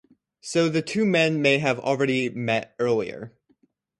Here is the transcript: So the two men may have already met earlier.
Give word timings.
So 0.39 0.67
the 0.67 0.81
two 0.81 1.05
men 1.05 1.43
may 1.43 1.59
have 1.59 1.79
already 1.79 2.27
met 2.31 2.73
earlier. 2.79 3.37